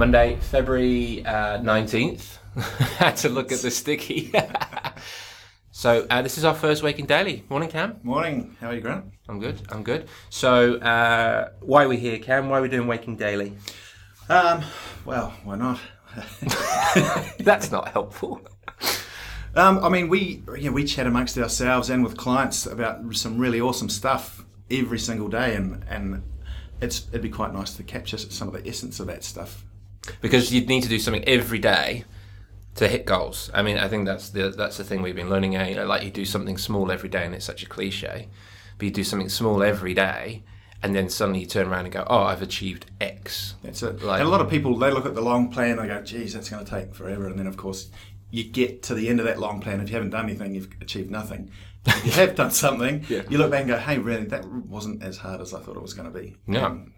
[0.00, 2.38] Monday, February uh, 19th.
[2.96, 4.32] Had to look at the sticky.
[5.72, 7.44] so, uh, this is our first Waking Daily.
[7.50, 8.00] Morning, Cam.
[8.02, 8.56] Morning.
[8.62, 9.04] How are you, Grant?
[9.28, 9.60] I'm good.
[9.68, 10.08] I'm good.
[10.30, 12.48] So, uh, why are we here, Cam?
[12.48, 13.52] Why are we doing Waking Daily?
[14.30, 14.64] Um,
[15.04, 15.78] well, why not?
[17.38, 18.40] That's not helpful.
[19.54, 23.36] Um, I mean, we you know, we chat amongst ourselves and with clients about some
[23.36, 26.22] really awesome stuff every single day, and and
[26.80, 29.62] it's it'd be quite nice to capture some of the essence of that stuff.
[30.20, 32.04] Because you'd need to do something every day
[32.76, 33.50] to hit goals.
[33.52, 35.56] I mean, I think that's the that's the thing we've been learning.
[35.56, 35.68] Eh?
[35.70, 38.28] You know, like you do something small every day, and it's such a cliche,
[38.78, 40.42] but you do something small every day,
[40.82, 44.02] and then suddenly you turn around and go, "Oh, I've achieved X." That's it.
[44.02, 46.00] Like- and a lot of people they look at the long plan and they go,
[46.02, 47.88] "Geez, that's going to take forever." And then of course
[48.30, 49.80] you get to the end of that long plan.
[49.80, 51.50] If you haven't done anything, you've achieved nothing.
[51.84, 53.22] If you have done something, Yeah.
[53.28, 55.82] you look back and go, "Hey, really, that wasn't as hard as I thought it
[55.82, 56.64] was going to be." No.
[56.64, 56.92] Um,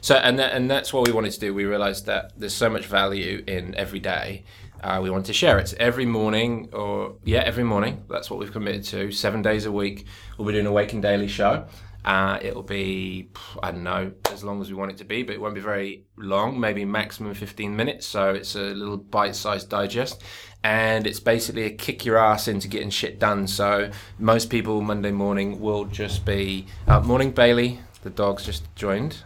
[0.00, 1.54] So, and that, and that's what we wanted to do.
[1.54, 4.44] We realized that there's so much value in every day.
[4.82, 8.04] Uh, we wanted to share it every morning, or yeah, every morning.
[8.08, 9.10] That's what we've committed to.
[9.10, 11.66] Seven days a week, we'll be doing a Waking Daily show.
[12.04, 13.28] Uh, it'll be
[13.64, 15.60] I don't know as long as we want it to be, but it won't be
[15.60, 16.60] very long.
[16.60, 18.06] Maybe maximum 15 minutes.
[18.06, 20.22] So it's a little bite-sized digest,
[20.62, 23.48] and it's basically a kick your ass into getting shit done.
[23.48, 27.80] So most people Monday morning will just be uh, morning Bailey.
[28.02, 29.16] The dog's just joined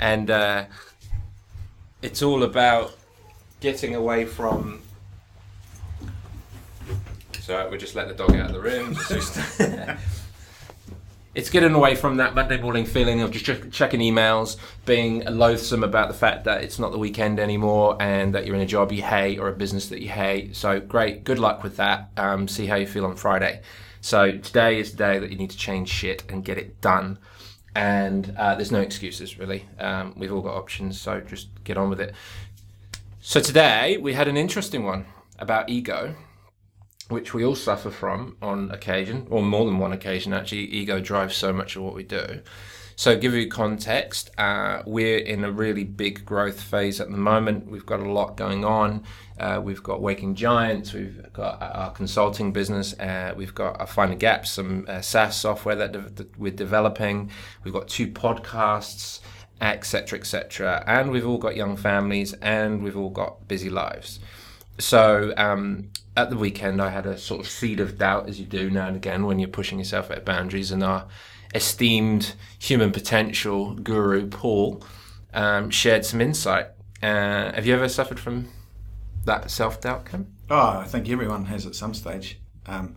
[0.00, 0.64] and uh,
[2.02, 2.96] it's all about
[3.60, 4.82] getting away from.
[7.40, 9.96] So we just let the dog out of the room.
[11.32, 15.84] It's getting away from that Monday morning feeling of just check- checking emails, being loathsome
[15.84, 18.90] about the fact that it's not the weekend anymore, and that you're in a job
[18.90, 20.56] you hate or a business that you hate.
[20.56, 22.10] So great, good luck with that.
[22.16, 23.62] Um, see how you feel on Friday.
[24.00, 27.16] So today is the day that you need to change shit and get it done
[27.74, 29.66] and uh, there's no excuses really.
[29.78, 32.14] Um, we've all got options, so just get on with it.
[33.20, 35.06] So today we had an interesting one
[35.38, 36.14] about ego,
[37.08, 40.64] which we all suffer from on occasion, or more than one occasion actually.
[40.64, 42.40] Ego drives so much of what we do.
[43.00, 47.66] So, give you context, uh, we're in a really big growth phase at the moment.
[47.70, 49.04] We've got a lot going on.
[49.38, 54.18] Uh, we've got Waking Giants, we've got our consulting business, uh, we've got our Finding
[54.18, 57.30] Gaps, some uh, SaaS software that, de- that we're developing.
[57.64, 59.20] We've got two podcasts,
[59.62, 60.84] etc., etc.
[60.86, 64.20] And we've all got young families and we've all got busy lives.
[64.78, 68.44] So um, at the weekend, I had a sort of seed of doubt, as you
[68.44, 70.70] do now and again when you're pushing yourself at boundaries.
[70.70, 71.08] And our
[71.54, 74.82] esteemed human potential guru, Paul,
[75.32, 76.66] um, shared some insight.
[77.02, 78.48] Uh, have you ever suffered from
[79.24, 80.26] that self doubt, Cam?
[80.50, 82.38] Oh, I think everyone has at some stage.
[82.66, 82.94] Um,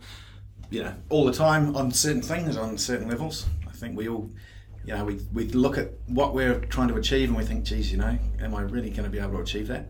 [0.70, 3.46] you know, all the time on certain things, on certain levels.
[3.66, 4.30] I think we all,
[4.84, 7.92] you know, we, we look at what we're trying to achieve and we think, geez,
[7.92, 9.88] you know, am I really going to be able to achieve that?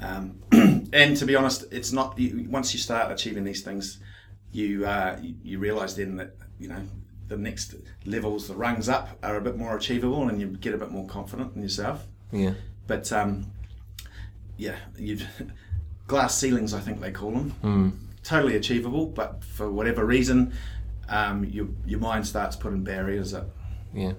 [0.00, 0.40] Um,
[0.92, 2.18] and to be honest, it's not.
[2.18, 3.98] You, once you start achieving these things,
[4.52, 6.82] you uh, you, you realise then that you know
[7.28, 10.78] the next levels, the rungs up, are a bit more achievable, and you get a
[10.78, 12.06] bit more confident in yourself.
[12.32, 12.54] Yeah.
[12.86, 13.46] But um,
[14.56, 15.26] yeah, you've
[16.06, 17.50] glass ceilings, I think they call them.
[17.50, 17.90] Hmm.
[18.22, 20.52] Totally achievable, but for whatever reason,
[21.08, 23.50] um, your your mind starts putting barriers up.
[23.94, 24.14] Yeah.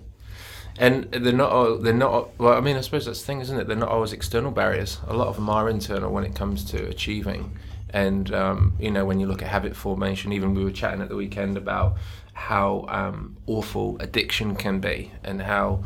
[0.80, 1.84] And they're not.
[1.84, 2.38] They're not.
[2.40, 3.68] Well, I mean, I suppose that's the thing, isn't it?
[3.68, 5.00] They're not always external barriers.
[5.08, 7.58] A lot of them are internal when it comes to achieving.
[7.90, 11.10] And um, you know, when you look at habit formation, even we were chatting at
[11.10, 11.98] the weekend about
[12.34, 15.84] how um, awful addiction can be, and how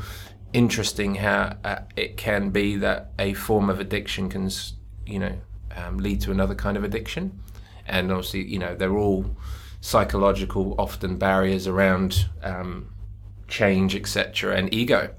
[0.53, 4.49] interesting how uh, it can be that a form of addiction can,
[5.05, 5.39] you know,
[5.75, 7.39] um, lead to another kind of addiction.
[7.87, 9.35] And obviously, you know, they're all
[9.79, 12.93] psychological, often barriers around um,
[13.47, 15.13] change, etc., and ego.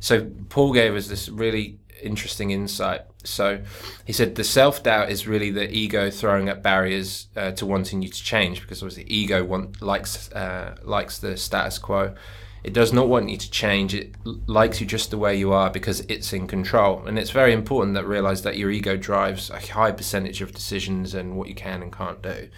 [0.00, 3.02] So Paul gave us this really interesting insight.
[3.22, 3.60] So
[4.06, 8.02] he said the self doubt is really the ego throwing up barriers uh, to wanting
[8.02, 12.14] you to change, because obviously ego want, likes uh, likes the status quo.
[12.62, 13.94] It does not want you to change.
[13.94, 17.06] It likes you just the way you are because it's in control.
[17.06, 21.14] And it's very important that realize that your ego drives a high percentage of decisions
[21.14, 22.48] and what you can and can't do.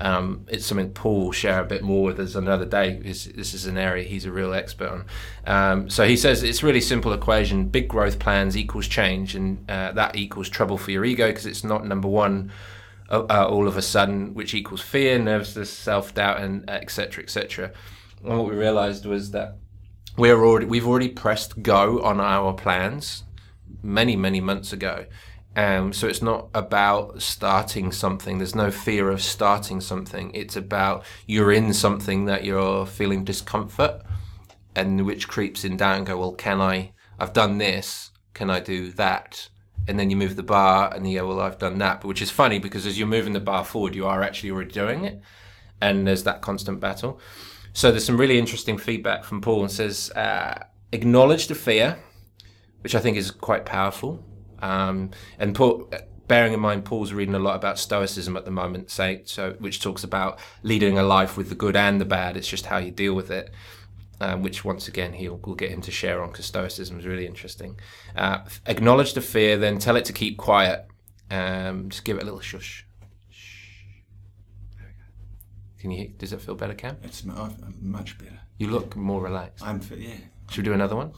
[0.00, 2.96] Um, it's something Paul will share a bit more with us another day.
[2.96, 5.04] This, this is an area he's a real expert on.
[5.46, 9.92] Um, so he says it's really simple equation: big growth plans equals change, and uh,
[9.92, 12.50] that equals trouble for your ego because it's not number one
[13.10, 17.22] uh, uh, all of a sudden, which equals fear, nervousness, self doubt, and etc.
[17.22, 17.72] etc.
[18.24, 19.58] And what we realized was that
[20.16, 23.24] we're already we've already pressed go on our plans
[23.82, 25.06] many many months ago.
[25.54, 28.38] Um, so it's not about starting something.
[28.38, 30.30] There's no fear of starting something.
[30.34, 34.02] It's about you're in something that you're feeling discomfort,
[34.74, 35.98] and which creeps in down.
[35.98, 36.92] And go well, can I?
[37.18, 38.10] I've done this.
[38.34, 39.48] can I do that?
[39.86, 42.00] And then you move the bar, and you go, well, I've done that.
[42.00, 44.70] But which is funny because as you're moving the bar forward, you are actually already
[44.70, 45.20] doing it,
[45.80, 47.20] and there's that constant battle.
[47.72, 51.98] So there's some really interesting feedback from Paul and says, uh, acknowledge the fear,
[52.82, 54.24] which I think is quite powerful.
[54.60, 55.90] Um, and Paul,
[56.28, 59.82] bearing in mind, Paul's reading a lot about Stoicism at the moment, say, so which
[59.82, 62.36] talks about leading a life with the good and the bad.
[62.36, 63.50] It's just how you deal with it.
[64.20, 67.26] Um, which once again he'll we'll get him to share on because Stoicism is really
[67.26, 67.80] interesting.
[68.14, 70.86] Uh, acknowledge the fear, then tell it to keep quiet.
[71.28, 72.86] Um, just give it a little shush.
[75.82, 76.12] Can you?
[76.16, 76.96] Does it feel better, Cam?
[77.02, 77.50] It's mu- uh,
[77.80, 78.38] much better.
[78.56, 79.66] You look more relaxed.
[79.66, 80.14] I'm fit, yeah.
[80.48, 81.12] Should we do another one?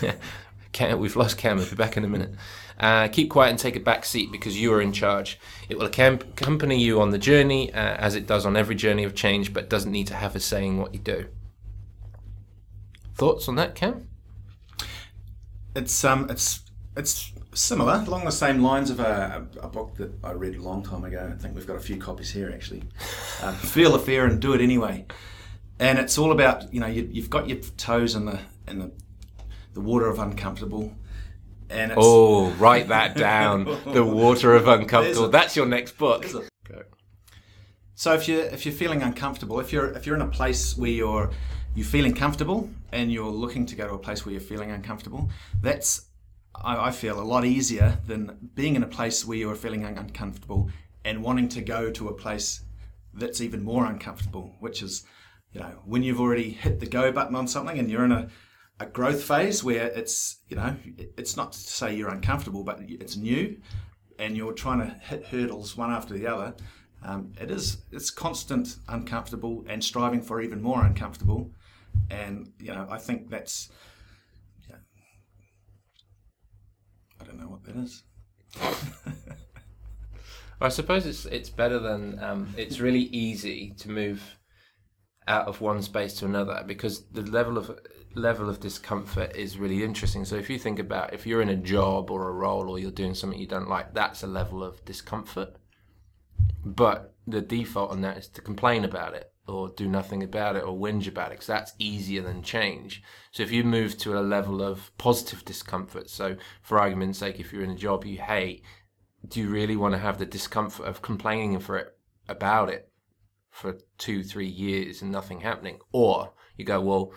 [0.72, 1.56] Cam, we've lost Cam.
[1.56, 2.30] We'll be back in a minute.
[2.78, 5.40] Uh, keep quiet and take a back seat because you are in charge.
[5.68, 9.02] It will accom- accompany you on the journey, uh, as it does on every journey
[9.02, 11.26] of change, but doesn't need to have a say in what you do.
[13.16, 14.06] Thoughts on that, Cam?
[15.74, 16.60] It's um, it's
[16.96, 20.82] it's similar, along the same lines of a, a book that I read a long
[20.82, 21.30] time ago.
[21.32, 22.82] I think we've got a few copies here actually.
[23.42, 25.04] Um, Feel the fear and do it anyway.
[25.80, 28.38] And it's all about you know you, you've got your toes in the
[28.68, 28.92] in the
[29.74, 30.92] the water of uncomfortable,
[31.70, 33.64] and it's, Oh, write that down.
[33.86, 35.24] the water of uncomfortable.
[35.24, 36.24] A- That's your next book.
[37.94, 40.90] So if you're if you're feeling uncomfortable, if you're if you're in a place where
[40.90, 41.30] you're
[41.74, 45.30] you're feeling comfortable and you're looking to go to a place where you're feeling uncomfortable,
[45.62, 46.06] that's
[46.54, 49.98] I, I feel a lot easier than being in a place where you're feeling un-
[49.98, 50.70] uncomfortable
[51.04, 52.62] and wanting to go to a place
[53.14, 55.04] that's even more uncomfortable, which is
[55.52, 58.28] you know when you've already hit the go button on something and you're in a
[58.80, 60.74] a growth phase where it's you know
[61.16, 63.56] it's not to say you're uncomfortable, but it's new
[64.18, 66.54] and you're trying to hit hurdles one after the other,
[67.02, 71.50] um, it is it's constant uncomfortable and striving for even more uncomfortable.
[72.10, 73.70] And you know, I think that's
[74.68, 74.76] yeah,
[77.20, 78.04] I don't know what that is.
[80.60, 84.38] I suppose it's it's better than um, it's really easy to move
[85.26, 87.78] out of one space to another because the level of
[88.14, 90.24] level of discomfort is really interesting.
[90.24, 92.90] So if you think about if you're in a job or a role or you're
[92.90, 95.56] doing something you don't like, that's a level of discomfort.
[96.64, 100.62] But the default on that is to complain about it or do nothing about it
[100.62, 103.02] or whinge about it because that's easier than change.
[103.32, 107.52] So if you move to a level of positive discomfort, so for argument's sake, if
[107.52, 108.62] you're in a job you hate,
[109.26, 111.96] do you really want to have the discomfort of complaining for it
[112.28, 112.90] about it
[113.50, 115.78] for two, three years and nothing happening?
[115.92, 117.12] Or you go, well,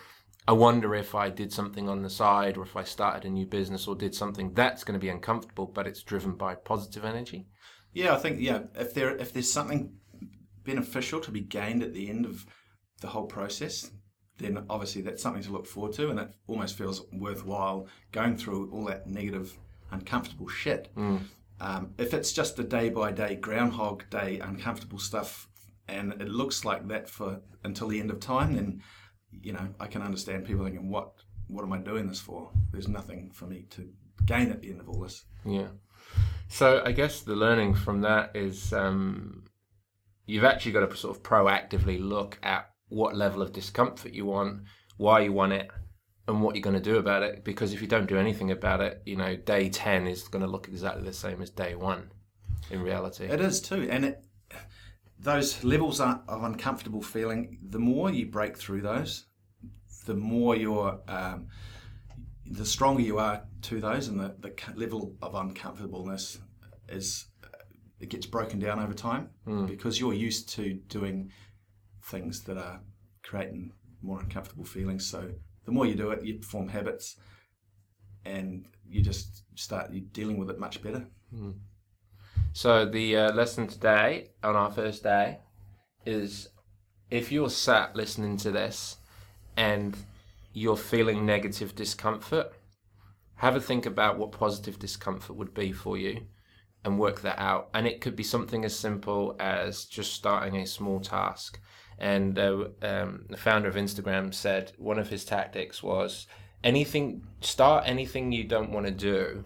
[0.48, 3.46] I wonder if I did something on the side or if I started a new
[3.46, 7.48] business or did something that's going to be uncomfortable, but it's driven by positive energy.
[7.96, 9.90] Yeah, I think yeah, if there if there's something
[10.64, 12.44] beneficial to be gained at the end of
[13.00, 13.90] the whole process,
[14.36, 18.70] then obviously that's something to look forward to, and it almost feels worthwhile going through
[18.70, 19.56] all that negative,
[19.90, 20.90] uncomfortable shit.
[21.58, 25.48] Um, if it's just a day by day Groundhog Day uncomfortable stuff,
[25.88, 28.82] and it looks like that for until the end of time, then
[29.30, 31.14] you know I can understand people thinking, "What
[31.48, 32.50] what am I doing this for?
[32.72, 33.88] There's nothing for me to
[34.26, 35.68] gain at the end of all this." Yeah.
[36.48, 39.44] So I guess the learning from that is um,
[40.26, 44.62] you've actually got to sort of proactively look at what level of discomfort you want,
[44.96, 45.70] why you want it,
[46.28, 47.44] and what you're going to do about it.
[47.44, 50.50] Because if you don't do anything about it, you know, day 10 is going to
[50.50, 52.10] look exactly the same as day one
[52.70, 53.24] in reality.
[53.24, 54.24] It is too, and it,
[55.18, 57.58] those levels of uncomfortable feeling.
[57.68, 59.26] The more you break through those,
[60.04, 61.48] the more you're, um,
[62.44, 66.38] the stronger you are to those, and the, the level of uncomfortableness
[66.88, 67.26] is
[68.00, 69.30] it gets broken down over time
[69.66, 71.30] because you're used to doing
[72.04, 72.80] things that are
[73.22, 75.04] creating more uncomfortable feelings.
[75.06, 75.30] So
[75.64, 77.16] the more you do it, you form habits,
[78.24, 81.06] and you just start dealing with it much better.
[82.52, 85.38] So the uh, lesson today on our first day
[86.04, 86.48] is
[87.10, 88.98] if you're sat listening to this
[89.56, 89.96] and
[90.52, 92.52] you're feeling negative discomfort,
[93.36, 96.22] have a think about what positive discomfort would be for you
[96.84, 97.68] and work that out.
[97.74, 101.60] And it could be something as simple as just starting a small task.
[101.98, 106.26] And uh, um, the founder of Instagram said one of his tactics was
[106.62, 109.44] anything, start anything you don't want to do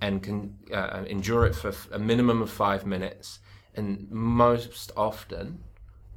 [0.00, 3.38] and can uh, endure it for a minimum of five minutes.
[3.74, 5.60] And most often,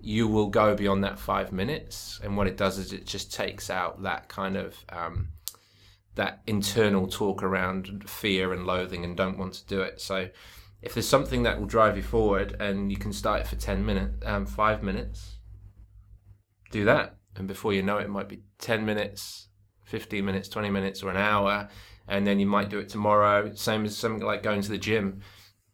[0.01, 2.19] you will go beyond that five minutes.
[2.23, 5.29] And what it does is it just takes out that kind of um,
[6.15, 10.01] that internal talk around fear and loathing and don't want to do it.
[10.01, 10.29] So,
[10.81, 13.85] if there's something that will drive you forward and you can start it for ten
[13.85, 15.37] minutes, um, five minutes,
[16.71, 17.17] do that.
[17.35, 19.49] And before you know it, it might be ten minutes,
[19.83, 21.69] 15 minutes, 20 minutes, or an hour,
[22.07, 23.53] and then you might do it tomorrow.
[23.53, 25.21] Same as something like going to the gym.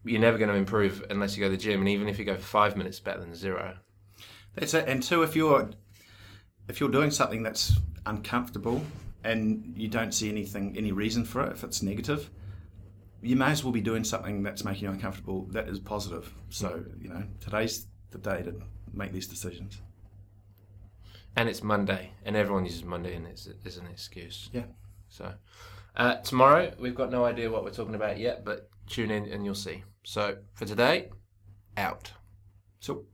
[0.03, 2.25] You're never going to improve unless you go to the gym, and even if you
[2.25, 3.77] go for five minutes, better than zero.
[4.55, 4.88] That's it.
[4.88, 5.69] And two, if you're
[6.67, 8.83] if you're doing something that's uncomfortable
[9.23, 12.29] and you don't see anything, any reason for it, if it's negative,
[13.21, 16.33] you may as well be doing something that's making you uncomfortable that is positive.
[16.49, 18.55] So you know, today's the day to
[18.93, 19.81] make these decisions.
[21.35, 24.49] And it's Monday, and everyone uses Monday and it's, as an excuse.
[24.51, 24.63] Yeah.
[25.09, 25.33] So
[25.95, 29.45] uh, tomorrow we've got no idea what we're talking about yet, but tune in and
[29.45, 29.83] you'll see.
[30.03, 31.09] So for today,
[31.77, 32.11] out.
[32.79, 33.05] So.